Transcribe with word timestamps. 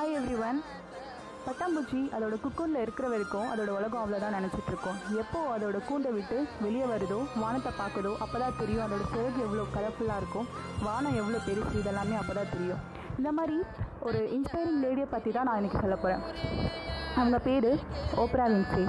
Hi 0.00 0.14
every 0.18 0.36
one 0.48 0.58
பட்டாம்பூச்சி 1.46 1.98
அதோட 2.16 2.34
குக்கூரில் 2.42 2.80
இருக்கிற 2.82 3.06
வரைக்கும் 3.12 3.48
அதோட 3.52 3.70
உலகம் 3.78 4.00
அவ்வளோதான் 4.02 4.34
நினச்சிட்டு 4.36 4.70
இருக்கோம். 4.72 4.96
எப்போ 5.22 5.40
அதோட 5.54 5.78
கூண்டை 5.88 6.10
விட்டு 6.14 6.36
வெளியே 6.64 6.86
வருதோ 6.92 7.18
வானத்தை 7.42 7.72
பார்க்குதோ 7.80 8.12
அப்போ 8.24 8.36
தான் 8.42 8.56
தெரியும் 8.60 8.84
அதோட 8.86 9.02
சிறகு 9.12 9.40
எவ்வளோ 9.46 9.66
கலர்ஃபுல்லாக 9.76 10.20
இருக்கும். 10.22 10.46
வானம் 10.86 11.18
எவ்வளோ 11.20 11.40
பெருசு 11.48 11.74
இதெல்லாமே 11.82 12.16
அப்போ 12.20 12.34
தான் 12.38 12.50
தெரியும். 12.54 12.80
இந்த 13.18 13.32
மாதிரி 13.38 13.58
ஒரு 14.08 14.22
இன்ஸ்பைரிங் 14.38 14.80
லேடியை 14.86 15.08
பற்றி 15.14 15.32
தான் 15.36 15.48
நான் 15.50 15.60
இன்றைக்கி 15.62 15.80
சொல்ல 15.84 15.98
போகிறேன் 16.04 16.24
அவங்க 17.20 17.40
பேர் 17.48 17.70
ஓப்ரா 18.24 18.48
வின்ஃப்ரே 18.54 18.86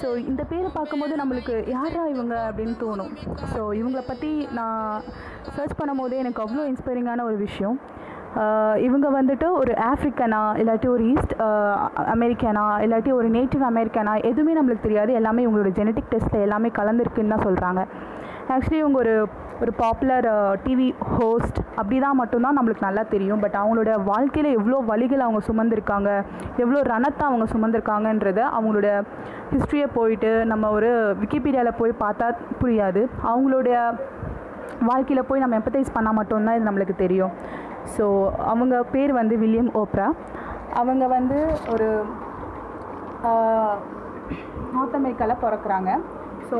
ஸோ 0.00 0.08
இந்த 0.30 0.42
பேரை 0.52 0.70
பார்க்கும்போது 0.78 1.14
நம்மளுக்கு 1.22 1.54
யாரா 1.76 2.02
இவங்க 2.14 2.34
அப்படின்னு 2.48 2.76
தோணும். 2.84 3.12
ஸோ 3.52 3.60
இவங்களை 3.80 4.04
பற்றி 4.12 4.32
நான் 4.60 5.04
சர்ச் 5.56 5.78
பண்ணும்போதே 5.80 6.22
எனக்கு 6.24 6.44
அவ்வளோ 6.44 6.64
இன்ஸ்பைரிங்கான 6.72 7.24
ஒரு 7.30 7.38
விஷயம். 7.48 7.78
இவங்க 8.86 9.06
வந்துட்டு 9.18 9.46
ஒரு 9.60 9.72
ஆஃப்ரிக்கனா 9.90 10.40
இல்லாட்டி 10.60 10.88
ஒரு 10.94 11.04
ஈஸ்ட் 11.12 11.34
அமெரிக்கனா 12.14 12.64
இல்லாட்டி 12.84 13.12
ஒரு 13.18 13.28
நேட்டிவ் 13.36 13.64
அமெரிக்கனா 13.70 14.14
எதுவுமே 14.30 14.54
நம்மளுக்கு 14.58 14.86
தெரியாது. 14.86 15.12
எல்லாமே 15.20 15.44
இவங்களோட 15.46 15.72
ஜெனட்டிக் 15.78 16.10
டெஸ்ட்டில் 16.14 16.44
எல்லாமே 16.48 16.70
கலந்துருக்குன்னு 16.80 17.34
தான் 17.34 17.46
சொல்கிறாங்க 17.48 17.82
ஆக்சுவலி 18.52 18.82
இவங்க 18.82 18.98
ஒரு 19.04 19.14
ஒரு 19.62 19.72
பாப்புலர் 19.80 20.26
டிவி 20.62 20.86
ஹோஸ்ட் 21.16 21.58
அப்படி 21.80 21.96
தான் 22.04 22.18
மட்டும்தான் 22.20 22.56
நம்மளுக்கு 22.58 22.86
நல்லா 22.86 23.02
தெரியும். 23.12 23.42
பட் 23.44 23.58
அவங்களோட 23.60 23.90
வாழ்க்கையில் 24.08 24.48
எவ்வளோ 24.58 24.78
வழிகள் 24.90 25.24
அவங்க 25.26 25.40
சுமந்திருக்காங்க 25.50 26.10
எவ்வளோ 26.62 26.80
ரணத்தை 26.92 27.24
அவங்க 27.28 27.46
சுமந்திருக்காங்கன்றத 27.54 28.40
அவங்களோட 28.56 28.88
ஹிஸ்ட்ரியை 29.52 29.88
போயிட்டு 29.98 30.32
நம்ம 30.52 30.70
ஒரு 30.78 30.90
விக்கிபீடியாவில் 31.20 31.78
போய் 31.80 32.00
பார்த்தா 32.04 32.28
புரியாது. 32.62 33.02
அவங்களுடைய 33.32 33.76
வாழ்க்கையில் 34.90 35.28
போய் 35.28 35.42
நம்ம 35.44 35.58
எம்பத்தைஸ் 35.60 35.94
பண்ணால் 35.96 36.18
மட்டும்தான் 36.20 36.56
இது 36.58 36.68
நம்மளுக்கு 36.68 36.96
தெரியும். 37.04 37.32
ஸோ 37.94 38.04
அவங்க 38.52 38.74
பேர் 38.94 39.12
வந்து 39.20 39.36
வில்லியம் 39.44 39.70
ஓப்ரா 39.82 40.08
அவங்க 40.80 41.04
வந்து 41.16 41.38
ஒரு 41.74 41.88
நார்த் 44.74 44.98
அமெரிக்காவில் 44.98 45.42
பிறக்குறாங்க. 45.44 45.90
ஸோ 46.50 46.58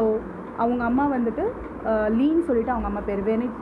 அவங்க 0.63 0.83
அம்மா 0.91 1.05
வந்துட்டு 1.17 1.45
லீன்னு 2.17 2.43
சொல்லிட்டு 2.49 2.73
அவங்க 2.75 2.89
அம்மா 2.91 3.03
பேர் 3.07 3.23
வெனிட் 3.29 3.57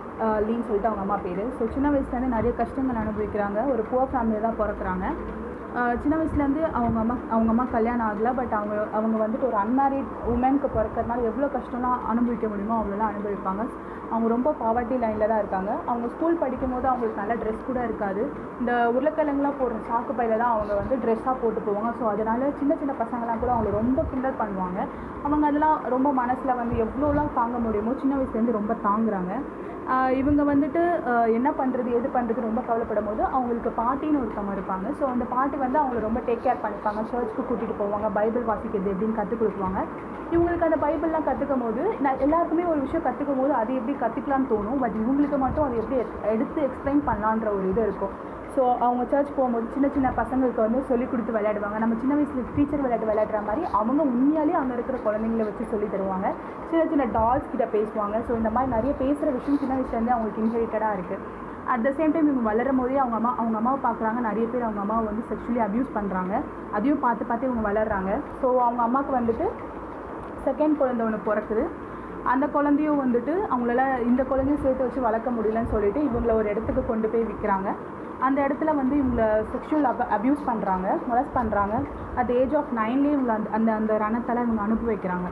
லீன்னு 0.46 0.66
சொல்லிட்டு 0.68 0.90
அவங்க 0.90 1.04
அம்மா 1.04 1.18
பேர். 1.26 1.44
ஸோ 1.58 1.62
சின்ன 1.74 1.86
வயசுலேருந்து 1.92 2.34
நிறைய 2.36 2.52
கஷ்டங்கள் 2.62 3.02
அனுபவிக்கிறாங்க. 3.02 3.60
ஒரு 3.74 3.82
புவர் 3.90 4.10
ஃபேமிலியில் 4.12 4.46
தான் 4.48 4.60
பிறக்குறாங்க. 4.62 5.06
சின்ன 6.02 6.14
வயசுலேருந்து 6.18 6.62
அவங்க 6.78 6.98
அம்மா 7.02 7.16
அவங்க 7.34 7.50
அம்மா 7.52 7.64
கல்யாணம் 7.74 8.06
ஆகலை 8.06 8.30
பட் 8.38 8.54
அவங்க 8.58 8.74
அவங்க 8.98 9.16
வந்துட்டு 9.22 9.46
ஒரு 9.48 9.58
அன்மேரிட் 9.62 10.10
உமனுக்கு 10.32 10.68
பிறக்கிறதுனால 10.76 11.26
எவ்வளோ 11.30 11.48
கஷ்டம்லாம் 11.56 12.00
அனுபவிக்க 12.12 12.46
முடியுமோ 12.52 12.78
அவ்வளோலாம் 12.80 13.10
அனுபவிப்பாங்க. 13.12 13.64
அவங்க 14.12 14.28
ரொம்ப 14.34 14.54
பாவர்ட்டி 14.62 14.96
லைனில் 15.02 15.30
தான் 15.32 15.42
இருக்காங்க. 15.42 15.70
அவங்க 15.90 16.06
ஸ்கூல் 16.14 16.40
படிக்கும் 16.42 16.74
போது 16.74 16.86
அவங்களுக்கு 16.92 17.20
நல்ல 17.22 17.34
ட்ரெஸ் 17.42 17.68
கூட 17.68 17.78
இருக்காது. 17.88 18.22
இந்த 18.60 18.72
உருளைக்கிழங்குலாம் 18.94 19.58
போடுற 19.60 19.78
சாக்கு 19.90 20.14
பையில 20.20 20.40
தான் 20.42 20.54
அவங்க 20.56 20.72
வந்து 20.80 20.96
ட்ரெஸ்ஸாக 21.04 21.36
போட்டு 21.42 21.62
போவாங்க. 21.68 21.92
ஸோ 22.00 22.06
அதனால 22.14 22.50
சின்ன 22.60 22.74
சின்ன 22.80 22.94
பசங்களாம் 23.02 23.42
கூட 23.44 23.52
அவங்களை 23.54 23.74
ரொம்ப 23.80 24.04
கிண்டல் 24.12 24.40
பண்ணுவாங்க. 24.42 24.80
அவங்க 25.26 25.44
அதெல்லாம் 25.50 25.78
ரொம்ப 25.96 26.10
மனசில் 26.22 26.58
வந்து 26.62 26.76
எவ்வளோலாம் 26.86 27.34
தாங்க 27.40 27.58
முடியுமோ 27.66 27.94
சின்ன 28.02 28.14
வயசுலேருந்து 28.20 28.58
ரொம்ப 28.60 28.74
தாங்குறாங்க. 28.88 29.34
இவங்க 30.20 30.42
வந்துட்டு 30.50 30.82
என்ன 31.36 31.48
பண்ணுறது 31.58 31.90
எது 31.98 32.08
பண்ணுறது 32.16 32.46
ரொம்ப 32.46 32.60
கவலைப்படும் 32.68 33.08
போது 33.08 33.22
அவங்களுக்கு 33.36 33.70
பாட்டின்னு 33.78 34.20
ஒருத்தவங்க 34.22 34.54
இருப்பாங்க. 34.56 34.86
ஸோ 34.98 35.04
அந்த 35.14 35.24
பாட்டி 35.34 35.56
வந்து 35.64 35.80
அவங்கள 35.80 36.00
ரொம்ப 36.06 36.20
டேக் 36.28 36.44
கேர் 36.46 36.62
பண்ணிப்பாங்க. 36.64 37.02
சர்ச்சுக்கு 37.12 37.46
கூட்டிகிட்டு 37.48 37.80
போவாங்க 37.80 38.08
பைபிள் 38.18 38.48
வாசிக்கிறது 38.50 38.92
எப்படின்னு 38.92 39.18
கற்றுக் 39.20 39.42
கொடுப்பாங்க 39.42 39.80
இவங்களுக்கு 40.34 40.68
அந்த 40.68 40.78
பைபிள்லாம் 40.86 41.28
கற்றுக்கும் 41.28 41.64
போது 41.66 41.84
நான் 42.06 42.20
எல்லாருக்குமே 42.26 42.66
ஒரு 42.72 42.80
விஷயம் 42.86 43.06
கற்றுக்கும் 43.06 43.40
போது 43.42 43.52
அது 43.60 43.70
எப்படி 43.78 43.96
கற்றுக்கலாம்னு 44.04 44.50
தோணும். 44.52 44.80
பட் 44.84 44.98
இவங்களுக்கு 45.02 45.38
மட்டும் 45.46 45.66
அது 45.68 45.80
எப்படி 45.82 45.98
எடுத்து 46.34 46.60
எக்ஸ்பிளைன் 46.68 47.02
பண்ணலான்ற 47.08 47.48
ஒரு 47.58 47.66
இது 47.72 47.82
இருக்கும். 47.88 48.14
ஸோ 48.54 48.62
அவங்க 48.84 49.02
சர்ச் 49.10 49.34
போகும்போது 49.36 49.66
சின்ன 49.74 49.86
சின்ன 49.96 50.08
பசங்களுக்கு 50.20 50.60
வந்து 50.64 50.80
சொல்லி 50.88 51.04
கொடுத்து 51.10 51.32
விளையாடுவாங்க. 51.36 51.76
நம்ம 51.82 51.96
சின்ன 52.00 52.14
வயசில் 52.18 52.48
டீச்சர் 52.56 52.82
விளையாட்டு 52.84 53.08
விளையாடுற 53.10 53.40
மாதிரி 53.48 53.62
அவங்க 53.80 54.00
உண்மையாலே 54.12 54.54
அங்கே 54.60 54.74
இருக்கிற 54.76 54.96
குழந்தைங்கள 55.04 55.44
வச்சு 55.48 55.64
சொல்லி 55.72 55.88
தருவாங்க. 55.92 56.28
சின்ன 56.70 56.82
சின்ன 56.92 57.04
டால்ஸ் 57.18 57.50
கிட்ட 57.52 57.66
பேசுவாங்க. 57.76 58.16
ஸோ 58.26 58.32
இந்த 58.40 58.50
மாதிரி 58.56 58.70
நிறைய 58.76 58.92
பேசுகிற 59.02 59.30
விஷயம் 59.36 59.60
சின்ன 59.62 59.74
வயசுலேருந்து 59.78 60.14
அவங்களுக்கு 60.14 60.42
இன்ஹெரிட்டடாக 60.44 60.96
இருக்குது 60.98 61.48
அட் 61.72 61.84
த 61.86 61.90
சேம் 61.98 62.12
டைம் 62.14 62.28
இவங்க 62.30 62.44
வளரும் 62.50 62.80
போதே 62.80 62.96
அவங்க 63.02 63.16
அம்மா 63.20 63.32
அவங்க 63.40 63.56
அம்மாவை 63.60 63.80
பார்க்குறாங்க. 63.86 64.20
நிறைய 64.28 64.46
பேர் 64.52 64.66
அவங்க 64.68 64.82
அம்மாவை 64.84 65.04
வந்து 65.10 65.22
செக்ஷுவலி 65.30 65.60
அப்யூஸ் 65.66 65.94
பண்ணுறாங்க 65.98 66.34
அதையும் 66.78 67.02
பார்த்து 67.04 67.28
பார்த்து 67.30 67.48
இவங்க 67.50 67.64
வளர்றாங்க. 67.70 68.10
ஸோ 68.40 68.48
அவங்க 68.66 68.82
அம்மாவுக்கு 68.86 69.14
வந்துட்டு 69.18 69.46
செகண்ட் 70.48 70.78
குழந்தை 70.80 71.04
ஒன்று 71.06 71.20
பிறக்குது. 71.28 71.64
அந்த 72.32 72.44
குழந்தையும் 72.54 73.00
வந்துட்டு 73.04 73.34
அவங்களால 73.52 73.82
இந்த 74.08 74.22
குழந்தையும் 74.30 74.62
சேர்த்து 74.64 74.86
வச்சு 74.86 75.06
வளர்க்க 75.08 75.36
முடியலன்னு 75.36 75.72
சொல்லிட்டு 75.74 76.00
இவங்கள 76.08 76.32
ஒரு 76.40 76.48
இடத்துக்கு 76.52 76.82
கொண்டு 76.90 77.08
போய் 77.12 77.28
விற்கிறாங்க. 77.30 77.70
அந்த 78.20 78.38
இடத்துல 78.46 78.70
வந்து 78.74 78.94
இவங்கள 78.96 79.22
செக்ஷுவல் 79.52 79.88
அப 79.90 80.06
அப்யூஸ் 80.16 80.42
பண்ணுறாங்க 80.46 80.86
மொலஸ் 81.08 81.36
பண்ணுறாங்க 81.36 81.74
அட் 82.14 82.32
ஏஜ் 82.32 82.54
ஆஃப் 82.54 82.72
நைன்லேயே 82.80 83.14
இவங்க 83.16 83.32
அந்த 83.32 83.50
அந்த 83.50 83.70
அந்த 83.72 83.92
ரணத்தெல்லாம் 83.98 84.46
இவங்க 84.48 84.62
அனுப்பி 84.62 84.88
வைக்கிறாங்க. 84.92 85.28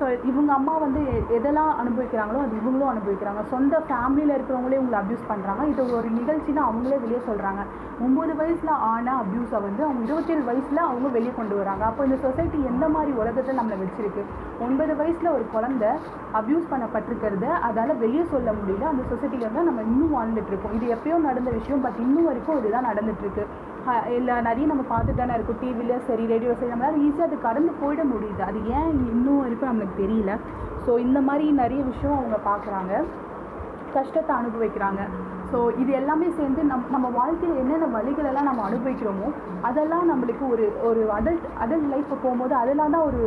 ஸோ 0.00 0.06
இவங்க 0.28 0.50
அம்மா 0.58 0.74
வந்து 0.82 1.00
எதெல்லாம் 1.36 1.72
அனுபவிக்கிறாங்களோ 1.80 2.38
அது 2.44 2.54
இவங்களும் 2.60 2.90
அனுபவிக்கிறாங்க. 2.92 3.40
சொந்த 3.50 3.80
ஃபேமிலியில் 3.88 4.34
இருக்கிறவங்களே 4.36 4.78
இவங்களை 4.78 4.98
அப்யூஸ் 5.00 5.26
பண்ணுறாங்க 5.30 5.62
இது 5.72 5.82
ஒரு 5.96 6.08
நிகழ்ச்சின்னு 6.18 6.62
அவங்களே 6.68 6.98
வெளியே 7.02 7.20
சொல்கிறாங்க 7.26 7.62
ஒம்பது 8.04 8.34
வயசில் 8.38 8.72
ஆன 8.90 9.14
அப்யூஸை 9.22 9.58
வந்து 9.66 9.82
அவங்க 9.86 10.00
இருபத்தேழு 10.06 10.44
வயசில் 10.50 10.80
அவங்க 10.86 11.08
வெளியே 11.16 11.32
கொண்டு 11.38 11.54
வராங்க. 11.60 11.84
அப்போ 11.90 12.04
இந்த 12.08 12.18
சொசைட்டி 12.26 12.58
எந்த 12.70 12.84
மாதிரி 12.94 13.12
உலகத்தை 13.22 13.54
நம்மளை 13.58 13.78
வச்சிருக்கு? 13.82 14.22
ஒன்பது 14.66 14.94
வயசில் 15.00 15.34
ஒரு 15.36 15.44
குழந்தை 15.54 15.90
அப்யூஸ் 16.40 16.70
பண்ணப்பட்டிருக்கிறத 16.72 17.46
அதால் 17.68 18.00
வெளியே 18.04 18.24
சொல்ல 18.34 18.50
முடியல. 18.60 18.86
அந்த 18.92 19.04
சொசைட்டியில் 19.12 19.56
தான் 19.58 19.68
நம்ம 19.70 19.84
இன்னும் 19.90 20.16
வாழ்ந்துட்டு 20.18 20.52
இருக்கோம். 20.52 20.76
இது 20.78 20.86
எப்பயோ 20.96 21.18
நடந்த 21.28 21.52
விஷயம் 21.58 21.84
பட் 21.86 22.00
இன்னும் 22.06 22.28
வரைக்கும் 22.30 22.60
இதுதான் 22.62 22.88
நடந்துட்டுருக்கு 22.90 23.44
இல்லை 24.16 24.34
நிறைய 24.48 24.64
நம்ம 24.70 24.84
பார்த்துட்டு 24.92 25.20
தானே 25.22 25.36
இருக்கும். 25.38 25.60
டிவியில் 25.62 26.04
சரி 26.08 26.24
ரேடியோ 26.32 26.52
சரி 26.58 26.72
நம்மளால 26.72 27.00
ஈஸியாக 27.06 27.28
அது 27.28 27.36
கடந்து 27.48 27.72
போயிட 27.82 28.02
முடியுது. 28.12 28.42
அது 28.50 28.58
ஏன் 28.78 28.90
இன்னும் 29.12 29.44
இருக்கும் 29.48 29.70
நம்மளுக்கு 29.70 30.00
தெரியல. 30.02 30.34
ஸோ 30.84 30.92
இந்த 31.06 31.18
மாதிரி 31.28 31.46
நிறைய 31.62 31.80
விஷயம் 31.90 32.18
அவங்க 32.18 32.38
பார்க்குறாங்க. 32.50 32.92
கஷ்டத்தை 33.96 34.32
அனுபவிக்கிறாங்க. 34.40 35.02
ஸோ 35.52 35.60
இது 35.82 35.92
எல்லாமே 36.00 36.26
சேர்ந்து 36.38 36.64
நம் 36.72 36.90
நம்ம 36.94 37.06
வாழ்க்கையில் 37.20 37.60
என்னென்ன 37.62 37.86
வழிகளெல்லாம் 37.94 38.48
நம்ம 38.48 38.64
அனுபவிக்கிறோமோ 38.68 39.28
அதெல்லாம் 39.68 40.04
நம்மளுக்கு 40.10 40.44
ஒரு 40.54 40.66
ஒரு 40.88 41.00
அடல்ட் 41.16 41.48
அடல்ட் 41.64 41.88
லைஃப்பை 41.94 42.16
போகும்போது 42.24 42.54
அதெல்லாம் 42.60 42.94
தான் 42.96 43.06
ஒரு 43.08 43.22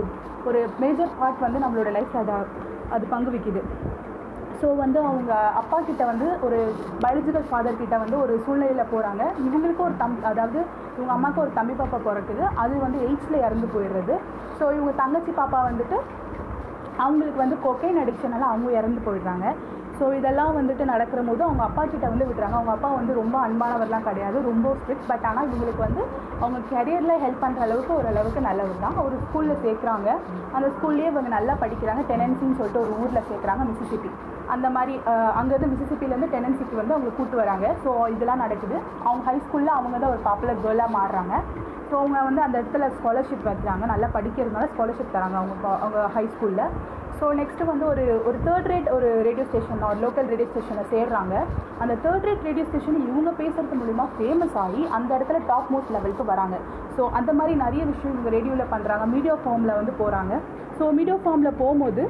ஒரு 0.49 0.61
மேஜர் 0.83 1.17
பார்ட் 1.19 1.43
வந்து 1.45 1.63
நம்மளோட 1.65 1.91
லைஃப்பில் 1.97 2.23
அதை 2.23 2.37
அது 2.95 3.05
பங்கு 3.13 3.33
வைக்குது. 3.35 3.63
ஸோ 4.63 4.69
வந்து 4.75 4.99
அவங்க 4.99 5.31
அப்பா 5.61 5.77
கிட்ட 5.79 6.03
வந்து 6.05 6.27
ஒரு 6.41 6.57
பயாலஜிக்கல் 7.01 7.47
ஃபாதர் 7.49 7.79
கிட்ட 7.79 7.95
வந்து 7.97 8.17
ஒரு 8.17 8.33
சூழ்நிலையில் 8.45 8.89
போகிறாங்க 8.91 9.23
இவங்களுக்கும் 9.45 9.87
ஒரு 9.87 9.97
தம் 9.97 10.15
அதாவது 10.23 10.59
இவங்க 10.97 11.11
அம்மாவுக்கு 11.15 11.41
ஒரு 11.41 11.51
தம்பி 11.53 11.73
பாப்பா 11.73 11.97
பிறக்குது. 12.05 12.43
அது 12.55 12.73
வந்து 12.77 12.99
எயிட்ஸில் 13.05 13.43
இறந்து 13.45 13.67
போயிடுறது. 13.73 14.15
ஸோ 14.59 14.63
இவங்க 14.77 14.93
தங்கச்சி 15.01 15.31
பாப்பா 15.31 15.59
வந்துட்டு 15.69 15.97
அவங்களுக்கு 16.97 17.39
வந்து 17.39 17.57
கொக்கைன் 17.63 18.01
அடிக்ஷனால 18.01 18.47
அவங்க 18.51 18.71
இறந்து 18.79 19.01
போயிடுறாங்க. 19.07 19.45
ஸோ 19.97 20.05
இதெல்லாம் 20.17 20.55
வந்துட்டு 20.57 20.83
நடக்கிற 20.91 21.19
போது 21.27 21.41
அவங்க 21.47 21.63
அப்பா 21.67 21.83
கிட்ட 21.91 22.05
வந்து 22.11 22.27
விடுறாங்க 22.29 22.55
அவங்க 22.59 22.71
அப்பா 22.75 22.89
வந்து 22.99 23.13
ரொம்ப 23.19 23.35
அன்பானவர்லாம் 23.47 24.05
கிடையாது. 24.07 24.37
ரொம்ப 24.49 24.67
ஸ்ட்ரிக்ட் 24.79 25.09
பட் 25.11 25.25
ஆனால் 25.29 25.47
இவங்களுக்கு 25.49 25.81
வந்து 25.85 26.01
அவங்க 26.41 26.59
கெரியரில் 26.71 27.21
ஹெல்ப் 27.23 27.43
பண்ணுற 27.43 27.61
அளவுக்கு 27.65 27.91
ஓரளவுக்கு 27.97 28.41
நல்லவர் 28.47 28.83
தான். 28.85 28.97
ஒரு 29.05 29.15
ஸ்கூலில் 29.25 29.61
சேர்க்குறாங்க. 29.65 30.09
அந்த 30.55 30.67
ஸ்கூல்லேயே 30.75 31.09
இவங்க 31.13 31.31
நல்லா 31.37 31.55
படிக்கிறாங்க. 31.63 32.03
டெனன்சின்னு 32.11 32.57
சொல்லிட்டு 32.61 32.83
ஒரு 32.85 32.93
ஊரில் 33.01 33.27
சேர்க்குறாங்க 33.29 33.65
மிசிசிபி 33.71 34.11
அந்த 34.53 34.67
மாதிரி 34.77 34.95
அங்கேருந்து 35.41 35.71
மிசிசிப்பிலேருந்து 35.73 36.31
டெனன்சிக்கு 36.35 36.75
வந்து 36.81 36.95
அவங்க 36.95 37.11
கூட்டு 37.19 37.37
வராங்க. 37.41 37.67
ஸோ 37.83 37.91
இதெல்லாம் 38.15 38.43
நடக்குது. 38.45 38.77
அவங்க 39.07 39.23
ஹை 39.29 39.37
ஸ்கூலில் 39.45 39.77
அவங்க 39.77 39.95
தான் 40.03 40.13
ஒரு 40.15 40.23
பாப்புலர் 40.29 40.63
கேர்ளாக 40.65 40.95
மாறுறாங்க. 40.97 41.35
ஸோ 41.89 41.95
அவங்க 42.01 42.19
வந்து 42.29 42.43
அந்த 42.47 42.55
இடத்துல 42.61 42.85
ஸ்காலர்ஷிப் 42.97 43.47
வைக்கிறாங்க. 43.51 43.85
நல்லா 43.93 44.09
படிக்கிறதுனால 44.17 44.67
ஸ்காலர்ஷிப் 44.73 45.15
தராங்க 45.15 45.37
அவங்க 45.41 45.55
அவங்க 45.85 45.99
ஹை 46.17 46.25
ஸ்கூலில் 46.33 46.65
ஸோ 47.19 47.25
நெக்ஸ்ட்டு 47.39 47.67
வந்து 47.69 47.85
ஒரு 47.91 48.03
ஒரு 48.27 48.37
தேர்ட் 48.45 48.67
ரேட் 48.71 48.87
ஒரு 48.95 49.07
ரேடியோ 49.27 49.45
ஸ்டேஷன் 49.49 49.83
ஒரு 49.89 49.99
லோக்கல் 50.05 50.27
ரேடியோ 50.31 50.47
ஸ்டேஷனில் 50.51 50.89
சேர்றாங்க. 50.93 51.35
அந்த 51.83 51.93
தேர்ட் 52.05 52.25
ரேட் 52.29 52.45
ரேடியோ 52.49 52.65
ஸ்டேஷன் 52.69 52.97
இவங்க 53.09 53.31
பேசுறது 53.41 53.79
மூலிமா 53.81 54.05
ஃபேமஸ் 54.17 54.57
ஆகி 54.65 54.81
அந்த 54.97 55.09
இடத்துல 55.17 55.39
டாப் 55.51 55.71
மோஸ்ட் 55.73 55.93
லெவலுக்கு 55.95 56.25
வராங்க. 56.33 56.57
ஸோ 56.97 57.03
அந்த 57.19 57.31
மாதிரி 57.39 57.55
நிறைய 57.63 57.83
விஷயம் 57.91 58.13
இவங்க 58.15 58.31
ரேடியோவில் 58.37 58.71
பண்ணுறாங்க 58.73 59.07
மீடியா 59.15 59.35
ஃபார்மில் 59.43 59.77
வந்து 59.79 59.95
போகிறாங்க 60.01 60.33
ஸோ 60.79 60.85
மீடியா 60.99 61.17
ஃபார்மில் 61.23 61.59
போகும்போது 61.61 62.05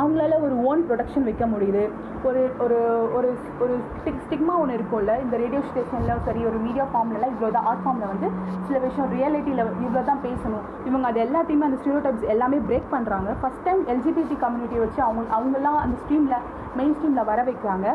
அவங்களால 0.00 0.38
ஒரு 0.46 0.54
ஓன் 0.68 0.80
ப்ரொடக்ஷன் 0.88 1.26
வைக்க 1.28 1.44
முடியுது. 1.54 1.82
ஒரு 2.28 2.42
ஒரு 2.64 2.78
ஒரு 3.16 3.28
ஒரு 3.64 3.74
ஸ்டிக் 3.96 4.22
ஸ்டிக்மா 4.24 4.54
ஒன்று 4.62 4.76
இருக்கும்ல. 4.78 5.12
இந்த 5.24 5.34
ரேடியோ 5.42 5.60
ஸ்டேஷனில் 5.68 6.22
சரி 6.26 6.42
ஒரு 6.50 6.58
மீடியா 6.66 6.84
ஃபார்ம்லலாம் 6.92 7.32
இவ்வளோ 7.34 7.50
தான் 7.56 7.66
ஆர்ட் 7.70 7.82
ஃபார்மில் 7.84 8.10
வந்து 8.12 8.28
சில 8.66 8.78
விஷயம் 8.86 9.10
ரியாலிட்டியில் 9.16 9.62
இவ்வளோ 9.84 10.02
தான் 10.10 10.22
பேசணும். 10.26 10.64
இவங்க 10.88 11.06
அது 11.10 11.20
எல்லாத்தையுமே 11.26 11.68
அந்த 11.68 11.78
ஸ்டீரியோடைப்ஸ் 11.80 12.26
எல்லாமே 12.34 12.58
பிரேக் 12.68 12.88
பண்ணுறாங்க 12.94 13.30
ஃபஸ்ட் 13.42 13.64
டைம் 13.68 13.82
எல்ஜிபிடி 13.94 14.36
கம்யூனிட்டியை 14.44 14.82
வச்சு 14.84 15.00
அவங்க 15.06 15.22
அவங்களாம் 15.38 15.80
அந்த 15.84 15.96
ஸ்ட்ரீமில் 16.02 16.42
மெயின் 16.80 16.96
ஸ்ட்ரீமில் 16.98 17.28
வர 17.32 17.40
வைக்கிறாங்க. 17.50 17.88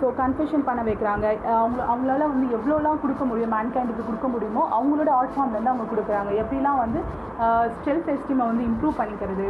ஸோ 0.00 0.06
கன்ஃபியூஷன் 0.22 0.64
பண்ண 0.68 0.80
வைக்கிறாங்க. 0.88 1.26
அவங்க 1.60 1.80
அவங்களால 1.90 2.24
வந்து 2.32 2.46
எவ்வளோலாம் 2.56 3.02
கொடுக்க 3.04 3.24
முடியும் 3.28 3.54
மேன்கைண்டுக்கு 3.56 4.08
கொடுக்க 4.08 4.28
முடியுமோ 4.34 4.62
அவங்களோட 4.78 5.10
ஆர்ட் 5.18 5.34
ஃபார்ம்லேருந்து 5.36 5.72
அவங்க 5.72 5.86
கொடுக்குறாங்க. 5.92 6.32
எப்படிலாம் 6.42 6.82
வந்து 6.84 7.02
செல்ஃப் 7.86 8.10
எஸ்டீமை 8.14 8.44
வந்து 8.50 8.64
இம்ப்ரூவ் 8.70 8.98
பண்ணிக்கிறது. 9.00 9.46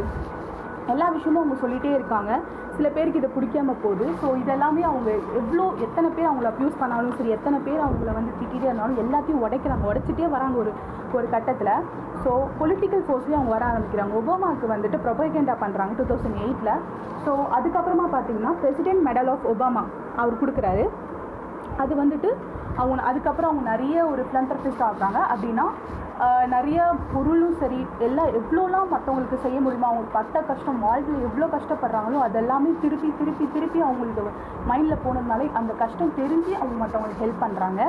எல்லா 0.93 1.07
விஷயமும் 1.15 1.41
அவங்க 1.41 1.57
சொல்லிகிட்டே 1.63 1.91
இருக்காங்க. 1.97 2.31
சில 2.77 2.87
பேருக்கு 2.95 3.19
இதை 3.21 3.29
பிடிக்காம 3.35 3.73
போகுது. 3.83 4.05
ஸோ 4.21 4.27
இதெல்லாமே 4.41 4.83
அவங்க 4.89 5.09
எவ்வளோ 5.39 5.63
எத்தனை 5.85 6.09
பேர் 6.15 6.29
அவங்கள 6.29 6.49
அப்யூஸ் 6.51 6.79
பண்ணாலும் 6.81 7.15
சரி 7.19 7.31
எத்தனை 7.37 7.57
பேர் 7.67 7.85
அவங்கள 7.85 8.11
வந்து 8.17 8.31
திட்டிகிட்டே 8.39 8.67
இருந்தாலும் 8.69 9.01
எல்லாத்தையும் 9.03 9.43
உடைக்கிறாங்க. 9.45 9.85
உடைச்சிட்டே 9.91 10.29
வராங்க 10.35 10.57
ஒரு 10.63 10.73
ஒரு 11.17 11.27
கட்டத்தில். 11.33 11.73
ஸோ 12.23 12.31
பொலிட்டிக்கல் 12.59 13.03
ஃபோர்ஸ்லேயும் 13.07 13.39
அவங்க 13.39 13.53
வர 13.55 13.65
ஆரம்பிக்கிறாங்க. 13.71 14.13
ஒபாமாவுக்கு 14.19 14.67
வந்துட்டு 14.73 14.99
ப்ரொபகேண்டா 15.05 15.55
பண்ணுறாங்க 15.63 15.93
டூ 15.99 16.05
தௌசண்ட் 16.11 16.39
எயிட்டில் 16.45 16.73
ஸோ 17.25 17.33
அதுக்கப்புறமா 17.57 18.07
பார்த்தீங்கன்னா 18.15 18.53
பிரசிடென்ட் 18.63 19.03
மெடல் 19.09 19.31
ஆஃப் 19.33 19.47
ஒபாமா 19.53 19.83
அவர் 20.21 20.41
கொடுக்குறாரு. 20.43 20.85
அது 21.83 21.93
வந்துட்டு 22.03 22.29
அவங்க 22.81 23.01
அதுக்கப்புறம் 23.09 23.49
அவங்க 23.49 23.63
நிறைய 23.73 23.97
ஒரு 24.13 24.23
ஃபிலந்தரபிஸ்ட் 24.29 24.85
ஆகுறாங்க. 24.87 25.19
அப்படின்னா 25.33 25.67
நிறைய 26.53 26.79
பொருளும் 27.13 27.57
சரி 27.61 27.79
எல்லாம் 28.05 28.29
எவ்வளோலாம் 28.39 28.91
மற்றவங்களுக்கு 28.93 29.37
செய்ய 29.43 29.57
முடியுமோ 29.65 29.89
அவங்களுக்கு 29.89 30.17
பட்ட 30.19 30.41
கஷ்டம் 30.49 30.79
வாழ்வில் 30.85 31.25
எவ்வளோ 31.27 31.47
கஷ்டப்படுறாங்களோ 31.55 32.19
அதெல்லாமே 32.27 32.71
திருப்பி 32.83 33.09
திருப்பி 33.19 33.45
திருப்பி 33.55 33.81
அவங்களுக்கு 33.87 34.23
மைண்டில் 34.69 35.03
போனதுனால 35.05 35.49
அந்த 35.61 35.73
கஷ்டம் 35.83 36.15
தெரிஞ்சு 36.21 36.53
அவங்க 36.61 36.77
மற்றவங்களுக்கு 36.83 37.23
ஹெல்ப் 37.25 37.43
பண்ணுறாங்க 37.43 37.81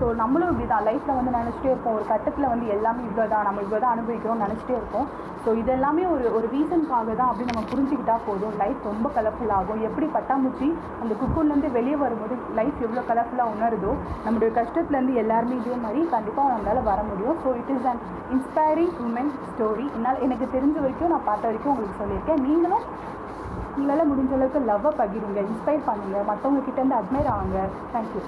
ஸோ 0.00 0.06
நம்மளும் 0.20 0.50
இப்படி 0.50 0.66
தான் 0.68 0.86
லைஃப்பில் 0.88 1.16
வந்து 1.16 1.32
நினச்சிட்டே 1.38 1.70
இருப்போம். 1.70 1.96
ஒரு 1.98 2.04
கட்டத்தில் 2.10 2.50
வந்து 2.50 2.66
எல்லாமே 2.74 3.02
இவ்வளோ 3.08 3.24
தான் 3.32 3.44
நம்ம 3.48 3.62
இவ்வளோ 3.64 3.80
தான் 3.82 3.94
அனுபவிக்கிறோம் 3.96 4.44
நினச்சிட்டே 4.44 4.74
இருப்போம். 4.78 5.08
ஸோ 5.44 5.50
இதெல்லாமே 5.62 6.04
ஒரு 6.12 6.24
ஒரு 6.36 6.46
ரீசனுக்காக 6.54 7.14
தான் 7.20 7.30
அப்படின்னு 7.30 7.52
நம்ம 7.52 7.64
புரிஞ்சுக்கிட்டா 7.72 8.16
போதும். 8.28 8.54
லைஃப் 8.62 8.86
ரொம்ப 8.90 9.08
கலர்ஃபுல் 9.16 9.52
ஆகும். 9.58 9.82
எப்படி 9.88 10.06
பட்டாம்பூச்சி 10.16 10.68
அந்த 11.02 11.12
குக்கூர்லேருந்து 11.22 11.70
வெளியே 11.78 11.98
வரும்போது 12.04 12.36
லைஃப் 12.60 12.78
எவ்வளோ 12.86 13.04
கலர்ஃபுல்லாக 13.10 13.54
உணருதோ 13.56 13.92
நம்மளுடைய 14.24 14.50
கஷ்டத்துலேருந்து 14.60 15.16
எல்லாருமே 15.24 15.58
இதே 15.62 15.76
மாதிரி 15.84 16.02
கண்டிப்பாக 16.14 16.52
நம்மளால் 16.54 16.88
வர 16.90 17.00
முடியும். 17.10 17.38
So 17.44 17.50
it 17.60 17.69
is 17.72 17.88
an 17.92 18.02
inspiring 18.34 18.94
woman 19.06 19.32
story 19.50 19.86
என்னால் 19.96 20.22
எனக்கு 20.26 20.46
தெரிஞ்ச 20.56 20.76
வரைக்கும் 20.84 21.12
நான் 21.14 21.28
பார்த்த 21.30 21.48
வரைக்கும் 21.48 21.72
உங்களுக்கு 21.74 22.00
சொல்லியிருக்கேன். 22.02 22.44
நீங்களும் 22.48 22.86
உங்களால் 23.78 24.10
முடிஞ்ச 24.12 24.32
அளவுக்கு 24.36 24.60
லவ்வை 24.70 24.90
பகிருங்க 25.00 25.40
இன்ஸ்பயர் 25.50 25.86
பண்ணுங்கள் 25.88 26.28
மற்றவங்க 26.30 26.62
கிட்டேருந்து 26.68 26.98
அட்மையர் 27.00 27.32
ஆகுங்க. 27.34 27.60
தேங்க்யூ 27.92 28.22